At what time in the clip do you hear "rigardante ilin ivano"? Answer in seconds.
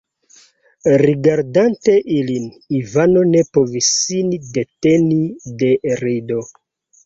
1.01-3.25